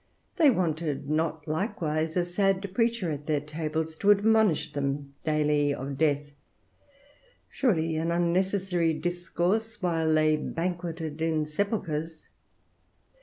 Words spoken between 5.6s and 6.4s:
of death,